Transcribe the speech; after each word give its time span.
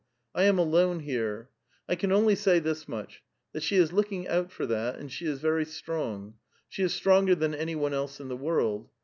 I 0.33 0.45
am 0.45 0.57
alone 0.57 1.01
here. 1.01 1.49
I 1.87 1.93
can 1.93 2.11
only 2.11 2.33
say 2.33 2.57
this 2.57 2.87
much: 2.87 3.21
that 3.53 3.61
she 3.61 3.75
is 3.75 3.93
looking 3.93 4.27
out 4.27 4.51
for 4.51 4.65
that, 4.65 4.95
and 4.95 5.11
she 5.11 5.27
is 5.27 5.41
very 5.41 5.63
strong; 5.63 6.33
she 6.67 6.81
is 6.81 6.91
stronger 6.91 7.35
than 7.35 7.53
any 7.53 7.75
one 7.75 7.93
else 7.93 8.19
in 8.19 8.27
the 8.27 8.35
world. 8.35 8.89